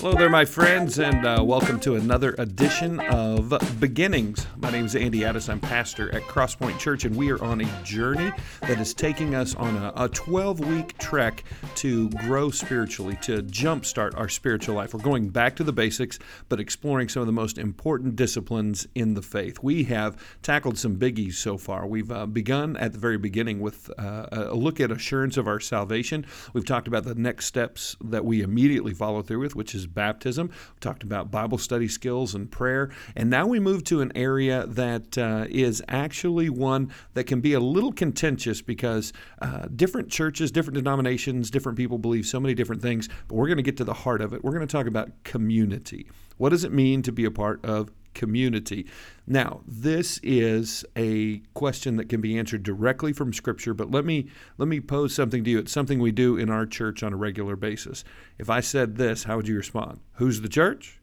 [0.00, 4.46] Hello there, my friends, and uh, welcome to another edition of Beginnings.
[4.56, 5.50] My name is Andy Addis.
[5.50, 8.32] I'm pastor at Crosspoint Church, and we are on a journey
[8.62, 11.44] that is taking us on a 12 week trek
[11.74, 14.94] to grow spiritually, to jumpstart our spiritual life.
[14.94, 19.12] We're going back to the basics, but exploring some of the most important disciplines in
[19.12, 19.58] the faith.
[19.62, 21.86] We have tackled some biggies so far.
[21.86, 25.60] We've uh, begun at the very beginning with uh, a look at assurance of our
[25.60, 26.24] salvation.
[26.54, 30.48] We've talked about the next steps that we immediately follow through with, which is baptism.
[30.48, 32.90] We talked about Bible study skills and prayer.
[33.16, 37.52] And now we move to an area that uh, is actually one that can be
[37.52, 42.82] a little contentious because uh, different churches, different denominations, different people believe so many different
[42.82, 43.08] things.
[43.28, 44.44] But we're going to get to the heart of it.
[44.44, 46.08] We're going to talk about community.
[46.36, 48.86] What does it mean to be a part of community.
[49.26, 54.28] Now, this is a question that can be answered directly from scripture, but let me
[54.58, 55.58] let me pose something to you.
[55.58, 58.04] It's something we do in our church on a regular basis.
[58.38, 60.00] If I said this, how would you respond?
[60.14, 61.00] Who's the church?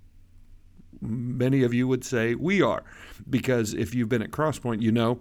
[1.00, 2.84] Many of you would say we are,
[3.30, 5.20] because if you've been at Crosspoint, you know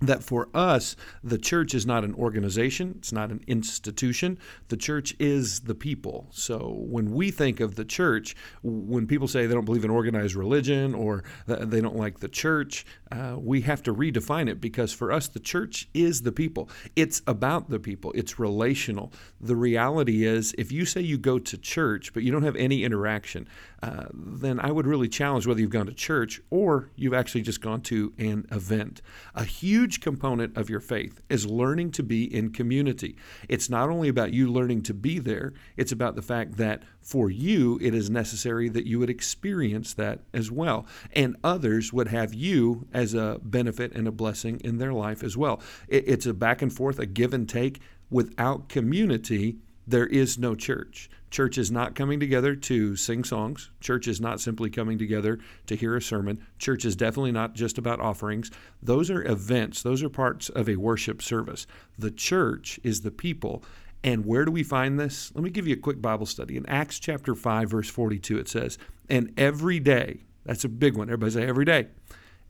[0.00, 4.38] that for us, the church is not an organization, it's not an institution.
[4.68, 6.26] The church is the people.
[6.30, 10.34] So when we think of the church, when people say they don't believe in organized
[10.34, 15.12] religion or they don't like the church, uh, we have to redefine it because for
[15.12, 16.68] us, the church is the people.
[16.96, 19.12] It's about the people, it's relational.
[19.40, 22.84] The reality is, if you say you go to church, but you don't have any
[22.84, 23.48] interaction,
[23.82, 27.60] uh, then I would really challenge whether you've gone to church or you've actually just
[27.60, 29.02] gone to an event.
[29.34, 33.16] A huge component of your faith is learning to be in community.
[33.48, 37.30] It's not only about you learning to be there, it's about the fact that for
[37.30, 40.86] you, it is necessary that you would experience that as well.
[41.12, 45.36] And others would have you as a benefit and a blessing in their life as
[45.36, 45.60] well.
[45.88, 47.80] It's a back and forth, a give and take.
[48.10, 51.10] Without community, there is no church.
[51.30, 53.70] Church is not coming together to sing songs.
[53.80, 56.46] Church is not simply coming together to hear a sermon.
[56.58, 58.50] Church is definitely not just about offerings.
[58.80, 61.66] Those are events, those are parts of a worship service.
[61.98, 63.64] The church is the people.
[64.04, 65.32] And where do we find this?
[65.34, 66.56] Let me give you a quick Bible study.
[66.56, 68.78] In Acts chapter 5, verse 42, it says,
[69.08, 71.08] And every day, that's a big one.
[71.08, 71.88] Everybody say every day.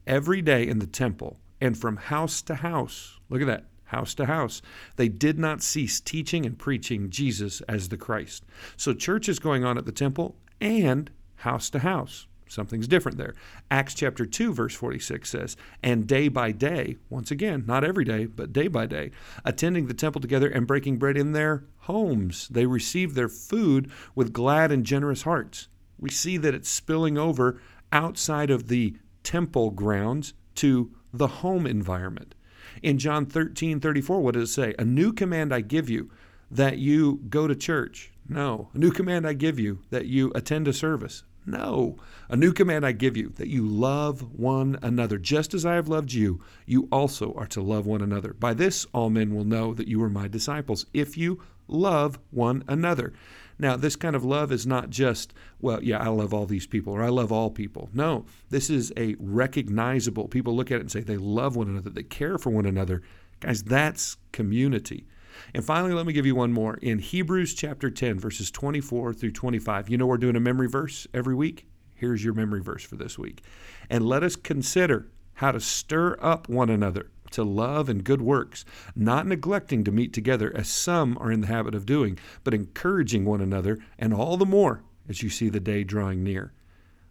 [0.05, 3.19] Every day in the temple and from house to house.
[3.29, 4.61] Look at that house to house.
[4.95, 8.45] They did not cease teaching and preaching Jesus as the Christ.
[8.77, 12.27] So church is going on at the temple and house to house.
[12.47, 13.33] Something's different there.
[13.71, 18.25] Acts chapter 2, verse 46 says, And day by day, once again, not every day,
[18.25, 19.11] but day by day,
[19.43, 24.31] attending the temple together and breaking bread in their homes, they received their food with
[24.31, 25.67] glad and generous hearts.
[25.97, 27.59] We see that it's spilling over
[27.91, 32.35] outside of the temple grounds to the home environment.
[32.81, 34.75] In John 13, 34, what does it say?
[34.77, 36.11] A new command I give you
[36.51, 38.11] that you go to church.
[38.27, 38.69] No.
[38.73, 41.23] A new command I give you that you attend a service.
[41.45, 41.97] No.
[42.27, 45.17] A new command I give you that you love one another.
[45.17, 48.33] Just as I have loved you, you also are to love one another.
[48.33, 52.63] By this, all men will know that you are my disciples, if you love one
[52.67, 53.13] another.
[53.57, 56.93] Now, this kind of love is not just, well, yeah, I love all these people
[56.93, 57.89] or I love all people.
[57.93, 61.89] No, this is a recognizable, people look at it and say they love one another,
[61.89, 63.01] they care for one another.
[63.39, 65.07] Guys, that's community.
[65.53, 66.75] And finally, let me give you one more.
[66.75, 71.07] In Hebrews chapter 10, verses 24 through 25, you know we're doing a memory verse
[71.13, 71.67] every week?
[71.93, 73.41] Here's your memory verse for this week.
[73.89, 78.65] And let us consider how to stir up one another to love and good works,
[78.95, 83.25] not neglecting to meet together as some are in the habit of doing, but encouraging
[83.25, 86.53] one another, and all the more as you see the day drawing near.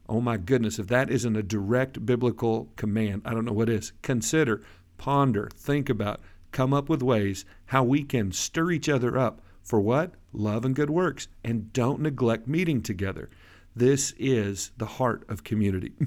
[0.08, 3.92] Oh my goodness, if that isn't a direct biblical command, I don't know what is.
[4.02, 4.62] Consider,
[4.98, 6.20] ponder, think about,
[6.52, 10.14] come up with ways how we can stir each other up for what?
[10.32, 11.28] Love and good works.
[11.42, 13.30] And don't neglect meeting together.
[13.76, 15.92] This is the heart of community.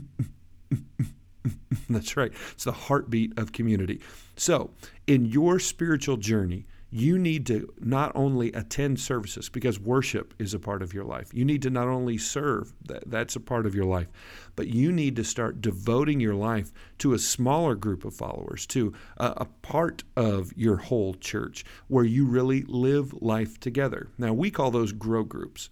[1.90, 2.32] That's right.
[2.52, 4.02] It's the heartbeat of community.
[4.36, 4.72] So,
[5.08, 10.60] in your spiritual journey, you need to not only attend services because worship is a
[10.60, 11.34] part of your life.
[11.34, 14.08] You need to not only serve, that, that's a part of your life,
[14.56, 18.94] but you need to start devoting your life to a smaller group of followers, to
[19.18, 24.08] a, a part of your whole church where you really live life together.
[24.18, 25.70] Now, we call those grow groups.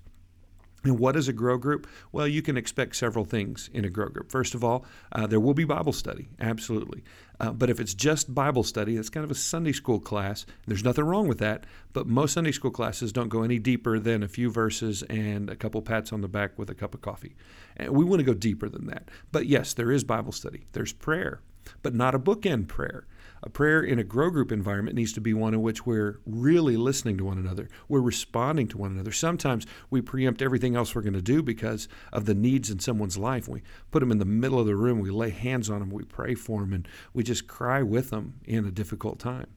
[0.86, 1.88] And what is a grow group?
[2.12, 4.32] Well, you can expect several things in a grow group.
[4.32, 7.04] First of all, uh, there will be Bible study, absolutely.
[7.40, 10.46] Uh, but if it's just Bible study, it's kind of a Sunday school class.
[10.68, 11.66] There's nothing wrong with that.
[11.92, 15.56] But most Sunday school classes don't go any deeper than a few verses and a
[15.56, 17.36] couple pats on the back with a cup of coffee.
[17.76, 19.10] And we want to go deeper than that.
[19.32, 21.42] But yes, there is Bible study, there's prayer,
[21.82, 23.08] but not a bookend prayer.
[23.44, 26.78] A prayer in a grow group environment needs to be one in which we're really
[26.78, 27.70] listening to one another.
[27.88, 29.12] We're responding to one another.
[29.12, 33.18] Sometimes we preempt everything else we're going to do because of the needs in someone's
[33.18, 33.48] life.
[33.48, 33.62] We
[33.92, 36.34] put them in the middle of the room, we lay hands on them, we pray
[36.34, 39.48] for them, and we just cry with them in a difficult time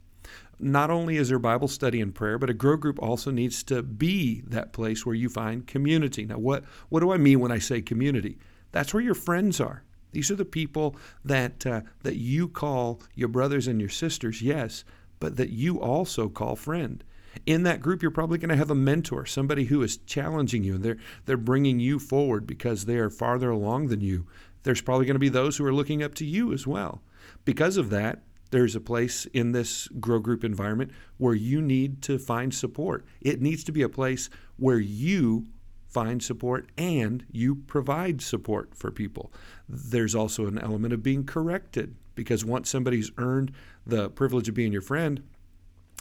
[0.61, 3.83] not only is there Bible study and prayer, but a grow group also needs to
[3.83, 6.25] be that place where you find community.
[6.25, 8.39] Now, what, what do I mean when I say community?
[8.73, 9.85] That's where your friends are.
[10.19, 14.83] These are the people that uh, that you call your brothers and your sisters, yes,
[15.21, 17.05] but that you also call friend.
[17.47, 20.75] In that group, you're probably going to have a mentor, somebody who is challenging you,
[20.75, 24.27] and they're they're bringing you forward because they are farther along than you.
[24.65, 27.01] There's probably going to be those who are looking up to you as well.
[27.45, 32.19] Because of that, there's a place in this grow group environment where you need to
[32.19, 33.07] find support.
[33.21, 35.47] It needs to be a place where you
[35.89, 39.33] find support and you provide support for people.
[39.69, 43.53] There's also an element of being corrected because once somebody's earned
[43.87, 45.23] the privilege of being your friend,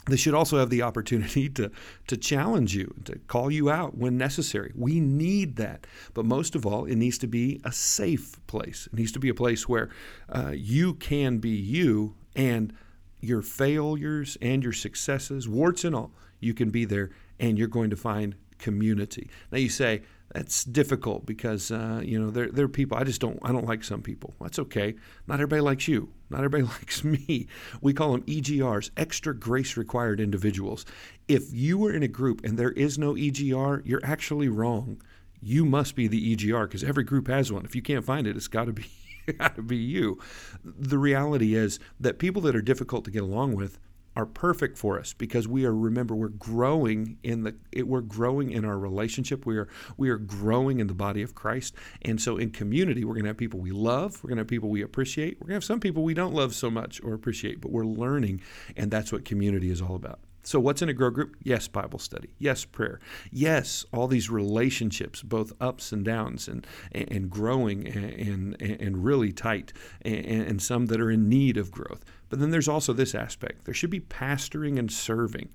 [0.06, 1.70] they should also have the opportunity to,
[2.06, 4.72] to challenge you, to call you out when necessary.
[4.74, 5.86] We need that.
[6.14, 8.88] But most of all, it needs to be a safe place.
[8.92, 9.90] It needs to be a place where
[10.28, 12.72] uh, you can be you and
[13.20, 17.10] your failures and your successes, warts and all, you can be there
[17.40, 19.30] and you're going to find community.
[19.50, 20.02] Now you say
[20.32, 23.66] that's difficult because uh, you know there there are people I just don't I don't
[23.66, 24.34] like some people.
[24.40, 24.94] That's okay.
[25.26, 26.10] Not everybody likes you.
[26.30, 27.46] Not everybody likes me.
[27.80, 30.84] We call them EGRs, extra grace required individuals.
[31.28, 35.00] If you are in a group and there is no EGR, you're actually wrong.
[35.40, 37.64] You must be the EGR because every group has one.
[37.64, 38.86] If you can't find it, it's got to be
[39.38, 40.18] got to be you.
[40.64, 43.78] The reality is that people that are difficult to get along with
[44.18, 48.50] are perfect for us because we are remember we're growing in the it, we're growing
[48.50, 49.46] in our relationship.
[49.46, 51.76] We are we are growing in the body of Christ.
[52.02, 54.48] And so in community we're going to have people we love we're going to have
[54.48, 57.14] people we appreciate we're going to have some people we don't love so much or
[57.14, 58.40] appreciate but we're learning
[58.76, 61.36] and that's what community is all about so, what's in a grow group?
[61.42, 62.30] Yes, Bible study.
[62.38, 63.00] Yes, prayer.
[63.30, 69.32] Yes, all these relationships, both ups and downs, and and growing and and, and really
[69.32, 72.04] tight, and, and some that are in need of growth.
[72.28, 73.64] But then there's also this aspect.
[73.64, 75.50] There should be pastoring and serving.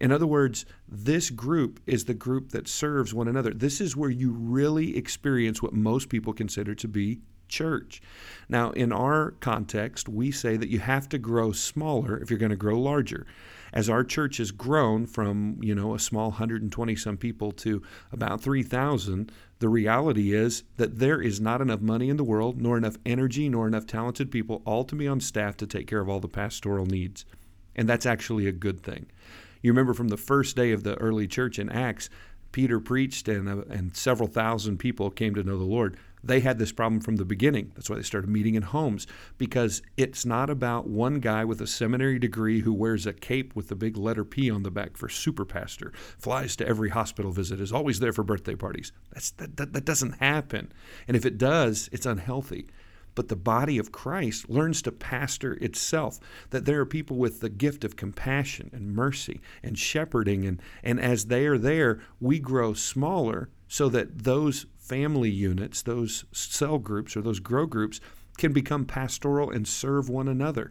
[0.00, 3.52] In other words, this group is the group that serves one another.
[3.52, 7.20] This is where you really experience what most people consider to be
[7.52, 8.00] church.
[8.48, 12.50] Now, in our context, we say that you have to grow smaller if you're going
[12.50, 13.26] to grow larger
[13.72, 17.82] as our church has grown from you know a small 120 some people to
[18.12, 22.76] about 3,000, the reality is that there is not enough money in the world, nor
[22.76, 26.08] enough energy, nor enough talented people all to be on staff to take care of
[26.08, 27.24] all the pastoral needs,
[27.74, 29.06] and that's actually a good thing.
[29.62, 32.10] You remember from the first day of the early church in Acts,
[32.50, 35.96] Peter preached and, uh, and several thousand people came to know the Lord.
[36.24, 37.72] They had this problem from the beginning.
[37.74, 39.06] That's why they started meeting in homes
[39.38, 43.68] because it's not about one guy with a seminary degree who wears a cape with
[43.68, 47.60] the big letter P on the back for super pastor, flies to every hospital visit,
[47.60, 48.92] is always there for birthday parties.
[49.12, 50.72] That, that, that doesn't happen.
[51.08, 52.68] And if it does, it's unhealthy
[53.14, 56.18] but the body of Christ learns to pastor itself.
[56.50, 61.00] That there are people with the gift of compassion and mercy and shepherding, and, and
[61.00, 67.16] as they are there, we grow smaller so that those family units, those cell groups
[67.16, 67.98] or those grow groups,
[68.36, 70.70] can become pastoral and serve one another.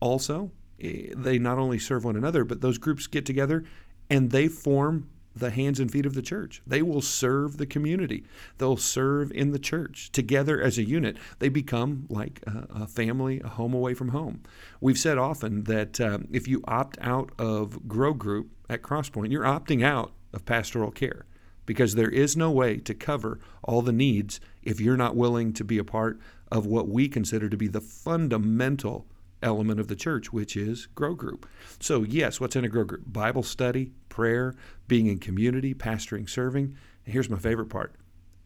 [0.00, 3.64] Also, eh, they not only serve one another, but those groups get together
[4.10, 6.60] and they form the hands and feet of the church.
[6.66, 8.24] They will serve the community.
[8.58, 11.16] They'll serve in the church together as a unit.
[11.38, 14.42] They become like a, family, a home away from home.
[14.78, 19.42] We've said often that um, if you opt out of Grow Group at Crosspoint, you're
[19.42, 21.24] opting out of pastoral care
[21.66, 25.64] because there is no way to cover all the needs if you're not willing to
[25.64, 26.18] be a part
[26.50, 29.06] of what we consider to be the fundamental
[29.42, 31.46] element of the church, which is grow group.
[31.80, 33.02] So, yes, what's in a grow group?
[33.06, 34.54] Bible study, prayer,
[34.88, 36.76] being in community, pastoring, serving.
[37.04, 37.94] And here's my favorite part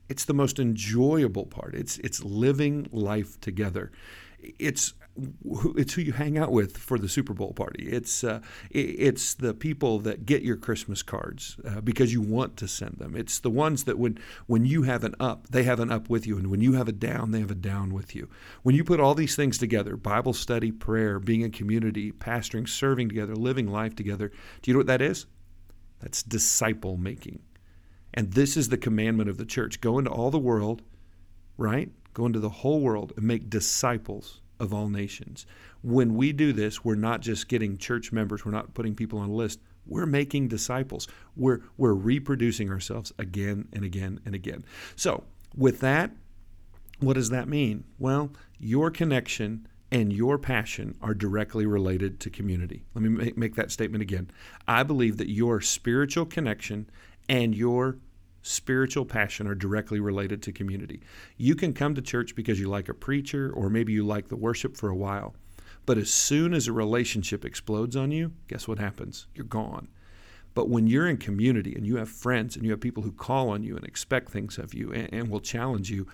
[0.08, 1.75] it's the most enjoyable part.
[1.75, 3.92] It's, it's living life together.
[4.58, 4.94] It's
[5.76, 7.88] it's who you hang out with for the Super Bowl party.
[7.88, 12.68] It's uh, it's the people that get your Christmas cards uh, because you want to
[12.68, 13.16] send them.
[13.16, 16.26] It's the ones that when when you have an up, they have an up with
[16.26, 18.28] you, and when you have a down, they have a down with you.
[18.62, 23.08] When you put all these things together, Bible study, prayer, being in community, pastoring, serving
[23.08, 24.28] together, living life together,
[24.62, 25.26] do you know what that is?
[26.00, 27.40] That's disciple making.
[28.14, 29.80] And this is the commandment of the church.
[29.80, 30.82] Go into all the world,
[31.56, 31.90] right?
[32.14, 35.46] Go into the whole world and make disciples of all nations.
[35.82, 39.30] When we do this, we're not just getting church members, we're not putting people on
[39.30, 39.60] a list.
[39.86, 41.08] We're making disciples.
[41.34, 44.64] We're, we're reproducing ourselves again and again and again.
[44.96, 45.24] So,
[45.56, 46.10] with that,
[47.00, 47.84] what does that mean?
[47.98, 52.84] Well, your connection and your passion are directly related to community.
[52.94, 54.30] Let me make that statement again.
[54.66, 56.90] I believe that your spiritual connection
[57.28, 57.96] and your
[58.42, 61.00] spiritual passion are directly related to community.
[61.37, 64.37] You can come to church because you like a preacher or maybe you like the
[64.37, 65.35] worship for a while.
[65.87, 69.26] But as soon as a relationship explodes on you, guess what happens?
[69.35, 69.88] You're gone.
[70.54, 73.50] But when you're in community and you have friends and you have people who call
[73.50, 76.07] on you and expect things of you and, and will challenge you,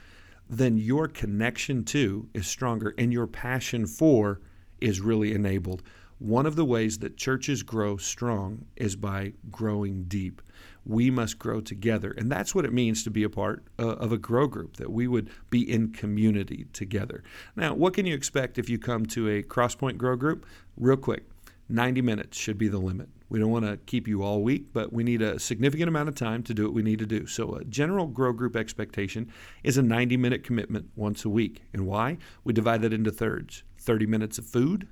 [0.48, 4.40] then your connection to is stronger and your passion for
[4.80, 5.82] is really enabled.
[6.18, 10.40] One of the ways that churches grow strong is by growing deep.
[10.86, 12.12] We must grow together.
[12.12, 14.92] And that's what it means to be a part uh, of a grow group, that
[14.92, 17.24] we would be in community together.
[17.56, 20.46] Now, what can you expect if you come to a Crosspoint Grow group?
[20.76, 21.24] Real quick
[21.68, 23.08] 90 minutes should be the limit.
[23.30, 26.14] We don't want to keep you all week, but we need a significant amount of
[26.14, 27.26] time to do what we need to do.
[27.26, 31.62] So, a general grow group expectation is a 90 minute commitment once a week.
[31.72, 32.18] And why?
[32.44, 34.88] We divide that into thirds 30 minutes of food,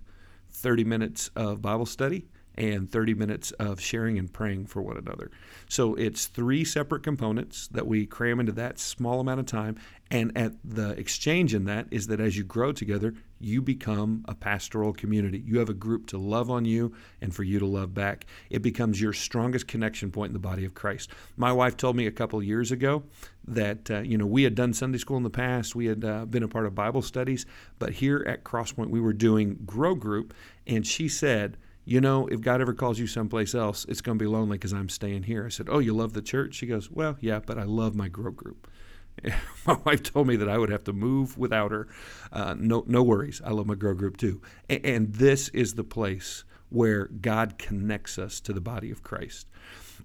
[0.52, 5.30] 30 minutes of Bible study, and 30 minutes of sharing and praying for one another.
[5.68, 9.76] So it's three separate components that we cram into that small amount of time.
[10.10, 14.34] And at the exchange in that is that as you grow together, you become a
[14.34, 15.42] pastoral community.
[15.44, 18.26] You have a group to love on you and for you to love back.
[18.50, 21.10] It becomes your strongest connection point in the body of Christ.
[21.36, 23.02] My wife told me a couple years ago
[23.48, 26.26] that uh, you know we had done Sunday school in the past, we had uh,
[26.26, 27.44] been a part of Bible studies,
[27.78, 30.34] but here at Crosspoint we were doing Grow Group,
[30.66, 34.22] and she said you know, if God ever calls you someplace else, it's going to
[34.22, 35.46] be lonely because I'm staying here.
[35.46, 36.54] I said, Oh, you love the church?
[36.54, 38.70] She goes, Well, yeah, but I love my grow group.
[39.66, 41.88] my wife told me that I would have to move without her.
[42.32, 43.42] Uh, no, no worries.
[43.44, 44.40] I love my grow group too.
[44.68, 49.48] And, and this is the place where God connects us to the body of Christ.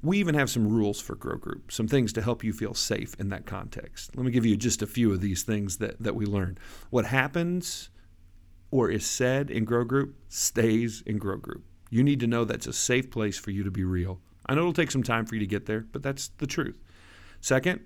[0.03, 3.15] We even have some rules for grow group, some things to help you feel safe
[3.19, 4.15] in that context.
[4.15, 6.59] Let me give you just a few of these things that, that we learned.
[6.89, 7.89] What happens
[8.69, 11.63] or is said in Grow Group stays in Grow Group.
[11.89, 14.19] You need to know that's a safe place for you to be real.
[14.45, 16.79] I know it'll take some time for you to get there, but that's the truth.
[17.41, 17.81] Second,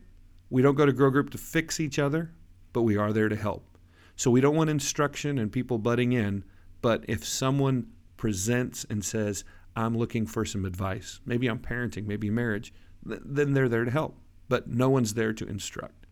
[0.50, 2.32] we don't go to Grow Group to fix each other,
[2.74, 3.78] but we are there to help.
[4.16, 6.44] So we don't want instruction and people butting in,
[6.82, 9.44] but if someone presents and says,
[9.76, 14.18] I'm looking for some advice, maybe I'm parenting, maybe marriage, then they're there to help,
[14.50, 16.06] but no one's there to instruct.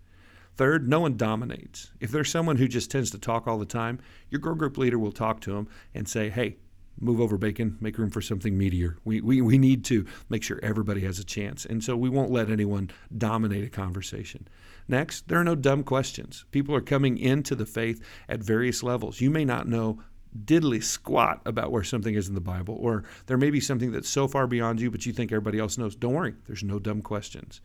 [0.56, 1.92] Third, no one dominates.
[2.00, 4.98] If there's someone who just tends to talk all the time, your grow group leader
[4.98, 6.58] will talk to them and say, hey,
[7.00, 8.98] move over bacon, make room for something meatier.
[9.06, 11.66] We, we, we need to make sure everybody has a chance.
[11.66, 14.48] And so we won't let anyone dominate a conversation.
[14.88, 16.46] Next, there are no dumb questions.
[16.52, 19.22] People are coming into the faith at various levels.
[19.22, 20.02] You may not know
[20.46, 24.10] diddly squat about where something is in the Bible, or there may be something that's
[24.10, 25.96] so far beyond you, but you think everybody else knows.
[25.96, 27.62] Don't worry, there's no dumb questions.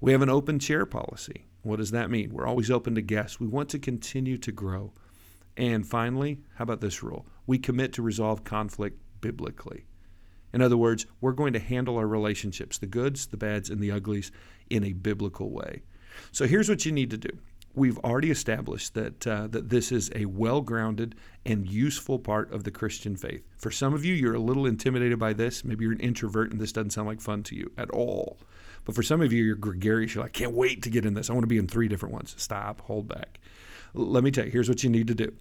[0.00, 1.44] We have an open chair policy.
[1.62, 2.32] What does that mean?
[2.32, 3.40] We're always open to guests.
[3.40, 4.92] We want to continue to grow.
[5.58, 7.26] And finally, how about this rule?
[7.46, 9.84] We commit to resolve conflict biblically.
[10.52, 13.90] In other words, we're going to handle our relationships, the goods, the bads, and the
[13.90, 14.30] uglies,
[14.70, 15.82] in a biblical way.
[16.30, 17.30] So here's what you need to do.
[17.74, 22.70] We've already established that uh, that this is a well-grounded and useful part of the
[22.70, 23.44] Christian faith.
[23.56, 25.64] For some of you, you're a little intimidated by this.
[25.64, 28.38] Maybe you're an introvert and this doesn't sound like fun to you at all.
[28.84, 30.14] But for some of you, you're gregarious.
[30.14, 31.30] You're like, I can't wait to get in this.
[31.30, 32.34] I want to be in three different ones.
[32.38, 33.38] Stop, hold back.
[33.94, 35.32] Let me tell you, here's what you need to do.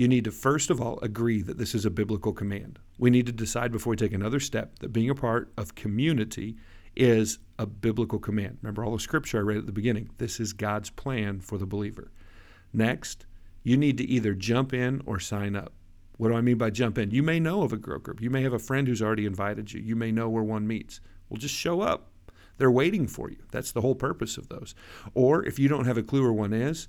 [0.00, 2.78] You need to, first of all, agree that this is a biblical command.
[2.96, 6.56] We need to decide before we take another step that being a part of community
[6.96, 8.56] is a biblical command.
[8.62, 10.08] Remember all the scripture I read at the beginning.
[10.16, 12.12] This is God's plan for the believer.
[12.72, 13.26] Next,
[13.62, 15.74] you need to either jump in or sign up.
[16.16, 17.10] What do I mean by jump in?
[17.10, 18.22] You may know of a grow group.
[18.22, 19.82] You may have a friend who's already invited you.
[19.82, 21.02] You may know where one meets.
[21.28, 22.10] Well, just show up.
[22.56, 23.42] They're waiting for you.
[23.50, 24.74] That's the whole purpose of those.
[25.12, 26.88] Or if you don't have a clue where one is,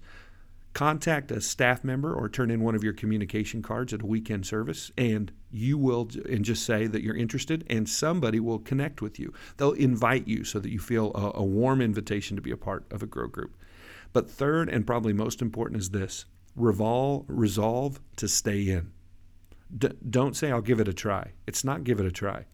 [0.74, 4.46] contact a staff member or turn in one of your communication cards at a weekend
[4.46, 9.20] service and you will and just say that you're interested and somebody will connect with
[9.20, 9.34] you.
[9.58, 12.86] They'll invite you so that you feel a, a warm invitation to be a part
[12.92, 13.56] of a grow group.
[14.14, 16.26] But third and probably most important is this
[16.56, 18.92] revolve, resolve to stay in.
[19.78, 21.32] D- don't say i'll give it a try.
[21.48, 22.46] It's not give it a try.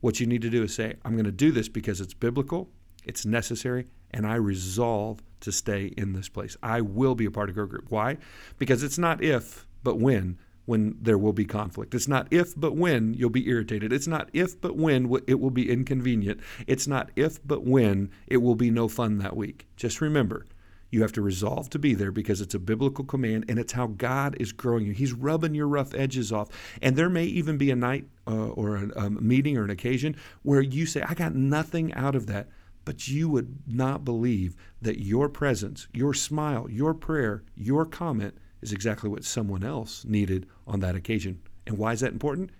[0.00, 2.68] What you need to do is say, I'm going to do this because it's biblical,
[3.04, 6.56] it's necessary, and I resolve to stay in this place.
[6.62, 7.86] I will be a part of Grow Group.
[7.90, 8.18] Why?
[8.58, 11.94] Because it's not if, but when when there will be conflict.
[11.94, 13.92] It's not if but when you'll be irritated.
[13.92, 16.40] It's not if but when it will be inconvenient.
[16.66, 19.66] It's not if but when it will be no fun that week.
[19.76, 20.46] Just remember,
[20.90, 23.88] you have to resolve to be there because it's a biblical command and it's how
[23.88, 24.92] God is growing you.
[24.92, 26.48] He's rubbing your rough edges off.
[26.80, 30.16] And there may even be a night uh, or a, a meeting or an occasion
[30.42, 32.48] where you say, I got nothing out of that.
[32.84, 38.72] But you would not believe that your presence, your smile, your prayer, your comment is
[38.72, 41.40] exactly what someone else needed on that occasion.
[41.66, 42.50] And why is that important?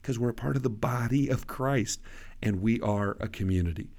[0.00, 2.00] Because we're a part of the body of Christ
[2.42, 3.90] and we are a community.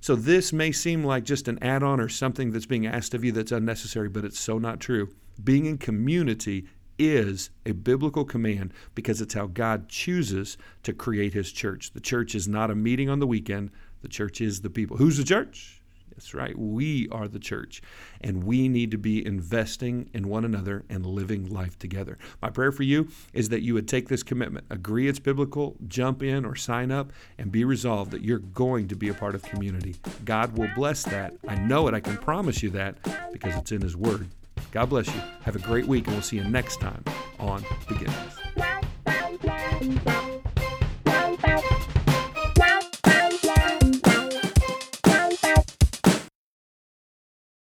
[0.00, 3.24] So this may seem like just an add on or something that's being asked of
[3.24, 5.08] you that's unnecessary, but it's so not true.
[5.42, 6.66] Being in community
[6.98, 11.92] is a biblical command because it's how God chooses to create his church.
[11.92, 13.70] The church is not a meeting on the weekend,
[14.04, 14.98] the church is the people.
[14.98, 15.80] Who's the church?
[16.10, 16.56] That's right.
[16.56, 17.82] We are the church,
[18.20, 22.18] and we need to be investing in one another and living life together.
[22.40, 26.22] My prayer for you is that you would take this commitment, agree it's biblical, jump
[26.22, 29.42] in or sign up, and be resolved that you're going to be a part of
[29.42, 29.96] community.
[30.24, 31.34] God will bless that.
[31.48, 31.94] I know it.
[31.94, 32.98] I can promise you that
[33.32, 34.28] because it's in His Word.
[34.70, 35.20] God bless you.
[35.42, 37.02] Have a great week, and we'll see you next time
[37.40, 38.34] on Beginnings.